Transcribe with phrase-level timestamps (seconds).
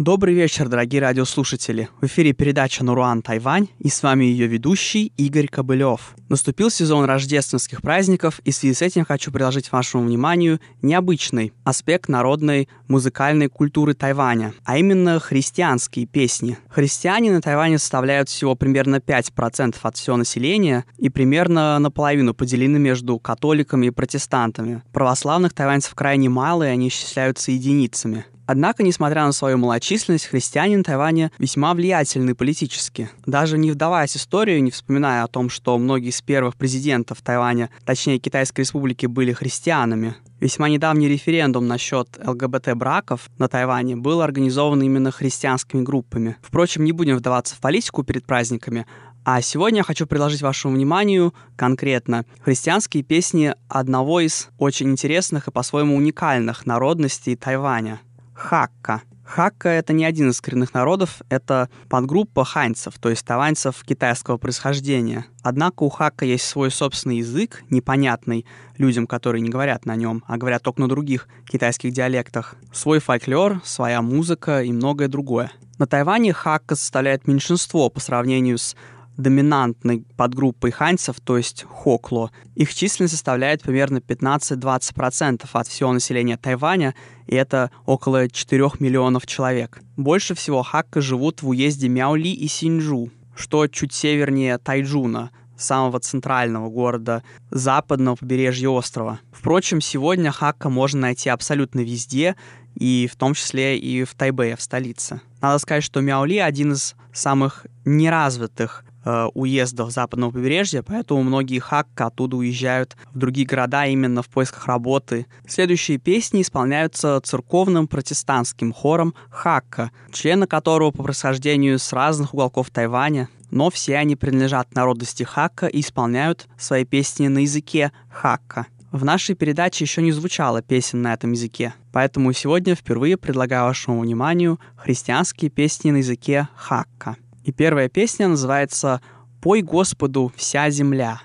[0.00, 1.90] Добрый вечер, дорогие радиослушатели.
[2.00, 6.14] В эфире передача «Наруан Тайвань» и с вами ее ведущий Игорь Кобылев.
[6.30, 12.08] Наступил сезон рождественских праздников, и в связи с этим хочу предложить вашему вниманию необычный аспект
[12.08, 16.56] народной музыкальной культуры Тайваня, а именно христианские песни.
[16.70, 23.18] Христиане на Тайване составляют всего примерно 5% от всего населения и примерно наполовину поделены между
[23.18, 24.82] католиками и протестантами.
[24.94, 28.24] Православных тайваньцев крайне мало, и они исчисляются единицами.
[28.52, 33.08] Однако, несмотря на свою малочисленность, христиане на Тайване весьма влиятельны политически.
[33.24, 37.70] Даже не вдаваясь в историю, не вспоминая о том, что многие из первых президентов Тайваня,
[37.84, 45.10] точнее Китайской республики, были христианами, Весьма недавний референдум насчет ЛГБТ-браков на Тайване был организован именно
[45.10, 46.38] христианскими группами.
[46.40, 48.86] Впрочем, не будем вдаваться в политику перед праздниками,
[49.22, 55.50] а сегодня я хочу предложить вашему вниманию конкретно христианские песни одного из очень интересных и
[55.50, 58.00] по-своему уникальных народностей Тайваня–
[58.40, 59.02] хакка.
[59.22, 65.26] Хакка— это не один из коренных народов, это подгруппа ханьцев, то есть таваньцев китайского происхождения.
[65.44, 68.44] Однако у хакка есть свой собственный язык, непонятный
[68.76, 73.60] людям, которые не говорят на нем, а говорят только на других китайских диалектах, свой фольклор,
[73.62, 75.52] своя музыка и многое другое.
[75.78, 78.74] На Тайване хакка составляет меньшинство по сравнению с
[79.20, 82.30] доминантной подгруппой ханьцев, то есть хокло.
[82.54, 86.94] Их численность составляет примерно 15-20% от всего населения Тайваня,
[87.26, 89.80] и это около 4 миллионов человек.
[89.96, 96.68] Больше всего хакка живут в уезде Мяули и Синджу, что чуть севернее Тайджуна, самого центрального
[96.68, 99.20] города западного побережья острова.
[99.32, 102.36] Впрочем, сегодня хакка можно найти абсолютно везде,
[102.74, 105.20] и в том числе и в Тайбэе, в столице.
[105.40, 112.08] Надо сказать, что Мяули один из самых неразвитых Э, уездов западного побережья, поэтому многие хакка
[112.08, 115.26] оттуда уезжают в другие города именно в поисках работы.
[115.48, 123.30] Следующие песни исполняются церковным протестантским хором хакка, члены которого по происхождению с разных уголков Тайваня,
[123.50, 128.66] но все они принадлежат народности хакка и исполняют свои песни на языке хакка.
[128.92, 134.00] В нашей передаче еще не звучало песен на этом языке, поэтому сегодня впервые предлагаю вашему
[134.00, 137.16] вниманию христианские песни на языке хакка.
[137.44, 139.00] И первая песня называется
[139.40, 141.20] «Пой Господу вся земля».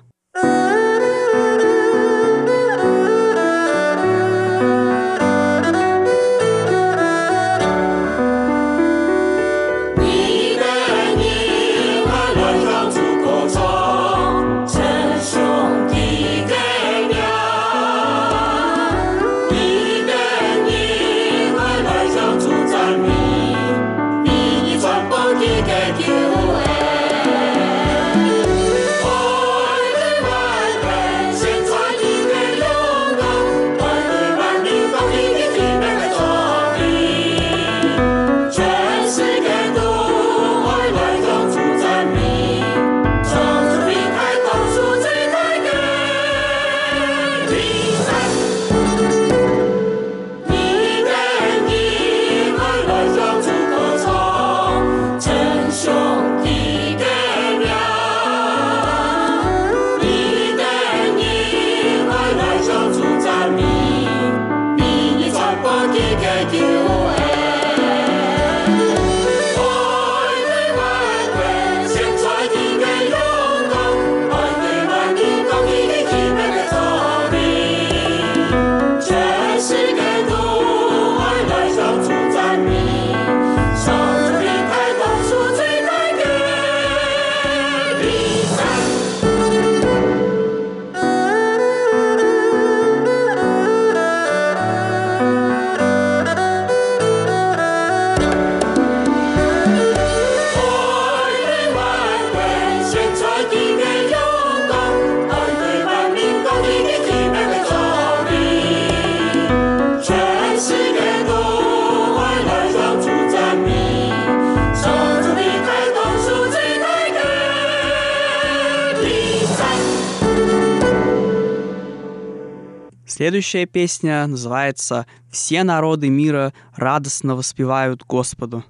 [123.15, 128.65] Следующая песня называется «Все народы мира радостно воспевают Господу».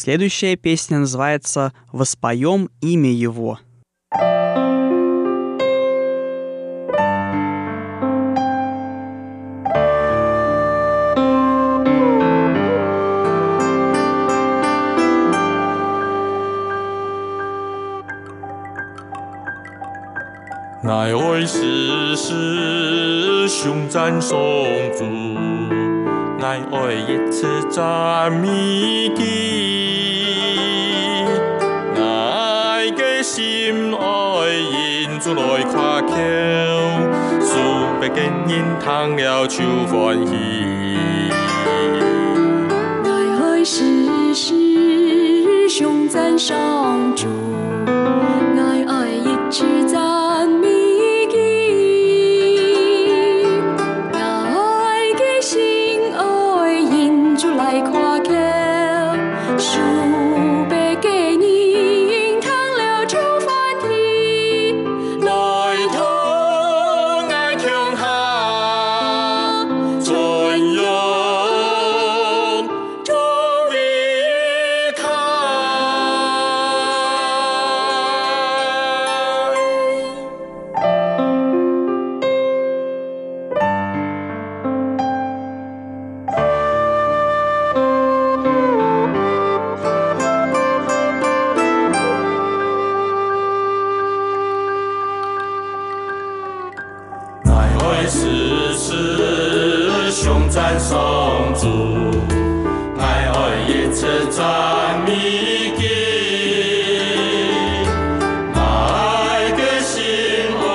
[0.00, 3.58] Следующая песня называется «Воспоем имя Его».
[20.82, 24.38] 乃为世事雄赞颂
[24.96, 25.04] 主，
[26.38, 29.79] 乃为一次赞美基，
[38.13, 40.33] 见人躺了秋欢喜。
[43.03, 47.27] 奈何世事雄赞上主，
[47.85, 50.10] 奈爱一直在。
[98.01, 98.89] 乃为世
[100.09, 100.97] 雄赞颂
[101.53, 101.67] 主，
[102.97, 104.41] 乃为一次赞
[105.05, 105.11] 美
[105.77, 105.85] 基，
[108.55, 108.57] 乃
[109.55, 110.01] 个心
[110.57, 110.65] 爱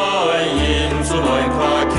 [0.54, 0.62] 因
[1.02, 1.58] 主来夸
[1.90, 1.96] 口，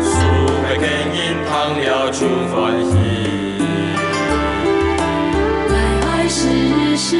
[0.00, 0.14] 数
[0.62, 1.50] 百个因通
[1.82, 2.18] 了手
[2.54, 2.94] 欢喜。
[5.68, 5.74] 乃
[6.06, 6.40] 爱世
[6.96, 7.10] 事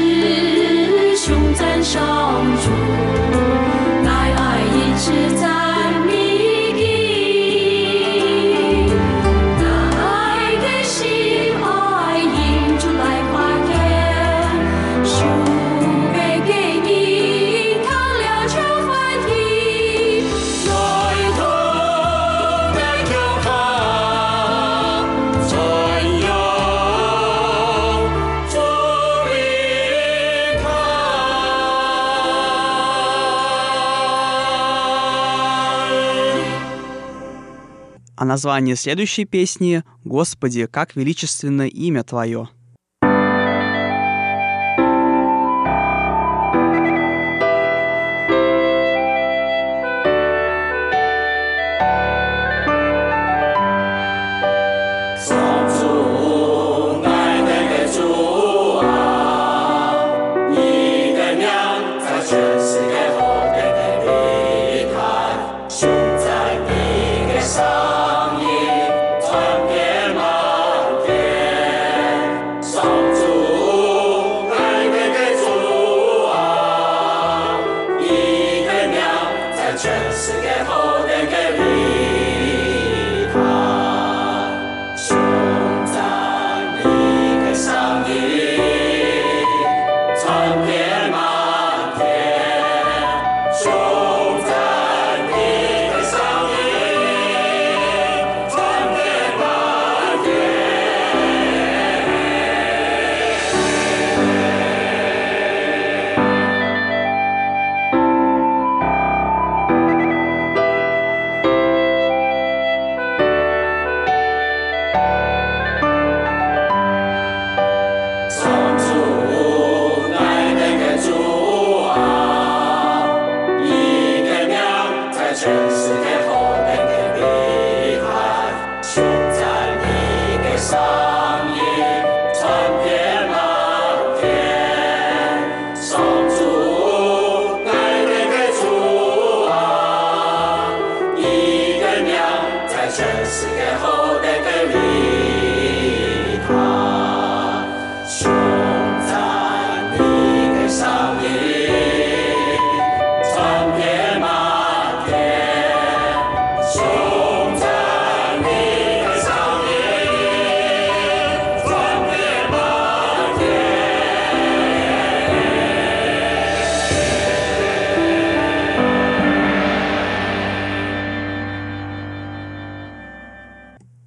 [38.27, 42.49] А название следующей песни «Господи, как величественно имя Твое».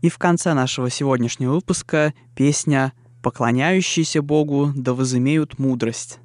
[0.01, 2.93] И в конце нашего сегодняшнего выпуска песня
[3.23, 6.21] Поклоняющиеся Богу да возымеют мудрость.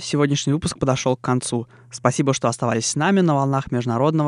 [0.00, 1.68] Сегодняшний выпуск подошел к концу.
[1.90, 4.24] Спасибо, что оставались с нами на волнах Международного